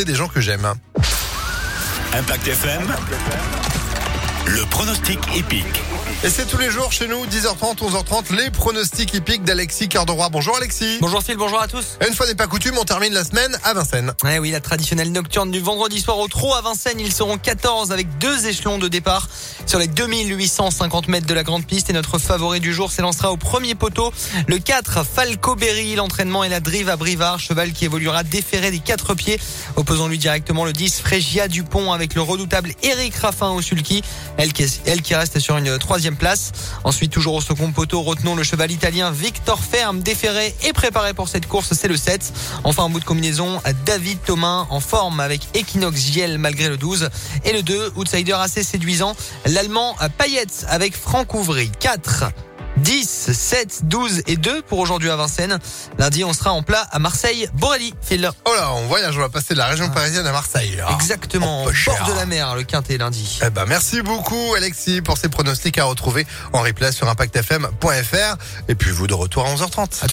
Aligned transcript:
des 0.00 0.14
gens 0.14 0.26
que 0.26 0.40
j'aime. 0.40 0.66
Impact 2.14 2.48
FM. 2.48 2.82
Le 4.46 4.64
pronostic 4.70 5.18
épique. 5.36 5.80
Et 6.24 6.30
c'est 6.30 6.46
tous 6.46 6.56
les 6.56 6.70
jours 6.70 6.92
chez 6.92 7.08
nous, 7.08 7.26
10h30, 7.26 7.78
11h30, 7.78 8.36
les 8.36 8.52
pronostics 8.52 9.12
hippiques 9.12 9.42
d'Alexis 9.42 9.88
Roi. 10.06 10.28
Bonjour 10.28 10.56
Alexis. 10.56 10.98
Bonjour 11.00 11.20
Phil, 11.20 11.36
bonjour 11.36 11.60
à 11.60 11.66
tous. 11.66 11.98
Une 12.06 12.14
fois 12.14 12.28
n'est 12.28 12.36
pas 12.36 12.46
coutume, 12.46 12.78
on 12.78 12.84
termine 12.84 13.12
la 13.12 13.24
semaine 13.24 13.58
à 13.64 13.74
Vincennes. 13.74 14.12
Eh 14.32 14.38
oui, 14.38 14.52
la 14.52 14.60
traditionnelle 14.60 15.10
nocturne 15.10 15.50
du 15.50 15.58
vendredi 15.58 16.00
soir 16.00 16.20
au 16.20 16.28
trot 16.28 16.54
à 16.54 16.60
Vincennes. 16.60 17.00
Ils 17.00 17.12
seront 17.12 17.38
14 17.38 17.90
avec 17.90 18.18
deux 18.18 18.46
échelons 18.46 18.78
de 18.78 18.86
départ 18.86 19.28
sur 19.66 19.80
les 19.80 19.88
2850 19.88 21.08
mètres 21.08 21.26
de 21.26 21.34
la 21.34 21.42
grande 21.42 21.66
piste. 21.66 21.90
Et 21.90 21.92
notre 21.92 22.18
favori 22.18 22.60
du 22.60 22.72
jour 22.72 22.92
s'élancera 22.92 23.32
au 23.32 23.36
premier 23.36 23.74
poteau. 23.74 24.12
Le 24.46 24.60
4, 24.60 25.04
Falco 25.04 25.56
Berry. 25.56 25.96
L'entraînement 25.96 26.44
est 26.44 26.48
la 26.48 26.60
drive 26.60 26.88
à 26.88 26.96
Brivard. 26.96 27.40
Cheval 27.40 27.72
qui 27.72 27.84
évoluera 27.84 28.22
déféré 28.22 28.70
des 28.70 28.78
quatre 28.78 29.14
pieds. 29.14 29.40
Opposons 29.74 30.06
lui 30.06 30.18
directement 30.18 30.64
le 30.64 30.72
10, 30.72 31.00
Frégia 31.00 31.48
Dupont 31.48 31.90
avec 31.90 32.14
le 32.14 32.22
redoutable 32.22 32.74
Eric 32.84 33.16
Raffin 33.16 33.50
au 33.50 33.60
sulky. 33.60 34.02
Elle 34.36 34.52
qui, 34.52 34.64
elle 34.86 35.02
qui 35.02 35.16
reste 35.16 35.40
sur 35.40 35.56
une 35.56 35.80
troisième 35.80 36.11
place. 36.16 36.52
Ensuite, 36.84 37.12
toujours 37.12 37.34
au 37.34 37.40
second 37.40 37.72
poteau, 37.72 38.02
retenons 38.02 38.34
le 38.34 38.42
cheval 38.42 38.70
italien 38.70 39.10
Victor 39.10 39.60
Ferme, 39.60 40.00
déféré 40.00 40.54
et 40.64 40.72
préparé 40.72 41.14
pour 41.14 41.28
cette 41.28 41.46
course, 41.46 41.72
c'est 41.72 41.88
le 41.88 41.96
7. 41.96 42.32
Enfin, 42.64 42.84
en 42.84 42.90
bout 42.90 43.00
de 43.00 43.04
combinaison, 43.04 43.60
David 43.84 44.18
Thomas 44.24 44.66
en 44.70 44.80
forme 44.80 45.20
avec 45.20 45.42
Equinox 45.54 46.00
Giel 46.00 46.38
malgré 46.38 46.68
le 46.68 46.76
12. 46.76 47.10
Et 47.44 47.52
le 47.52 47.62
2, 47.62 47.92
outsider 47.96 48.32
assez 48.32 48.62
séduisant, 48.62 49.14
l'allemand 49.46 49.96
Payet 50.18 50.46
avec 50.68 50.96
Franck 50.96 51.34
Ouvry. 51.34 51.70
4. 51.80 52.51
10, 52.78 53.32
7, 53.32 53.80
12 53.84 54.22
et 54.26 54.36
2 54.36 54.62
pour 54.62 54.78
aujourd'hui 54.78 55.10
à 55.10 55.16
Vincennes. 55.16 55.58
Lundi, 55.98 56.24
on 56.24 56.32
sera 56.32 56.52
en 56.52 56.62
plat 56.62 56.86
à 56.90 56.98
Marseille, 56.98 57.48
Borelli, 57.54 57.94
Phil. 58.02 58.30
Oh 58.44 58.54
là, 58.54 58.72
on 58.74 58.86
voyage, 58.86 59.16
on 59.16 59.20
va 59.20 59.28
passer 59.28 59.54
de 59.54 59.58
la 59.58 59.66
région 59.66 59.88
parisienne 59.90 60.26
à 60.26 60.32
Marseille. 60.32 60.78
Ah, 60.86 60.92
Exactement, 60.94 61.70
cher. 61.72 61.94
bord 61.98 62.08
de 62.14 62.18
la 62.18 62.26
mer, 62.26 62.54
le 62.56 62.62
quintet 62.62 62.98
lundi. 62.98 63.40
Eh 63.44 63.50
ben, 63.50 63.66
merci 63.66 64.02
beaucoup 64.02 64.54
Alexis 64.56 65.02
pour 65.02 65.18
ces 65.18 65.28
pronostics 65.28 65.78
à 65.78 65.84
retrouver 65.84 66.26
en 66.52 66.60
replay 66.62 66.92
sur 66.92 67.08
impactfm.fr 67.08 68.36
et 68.68 68.74
puis 68.74 68.90
vous 68.90 69.06
de 69.06 69.14
retour 69.14 69.46
à 69.46 69.54
11h30. 69.54 70.04